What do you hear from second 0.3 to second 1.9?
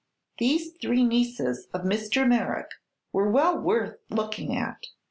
These three nieces of